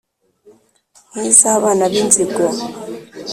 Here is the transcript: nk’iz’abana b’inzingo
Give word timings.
nk’iz’abana 1.11 1.83
b’inzingo 1.91 2.43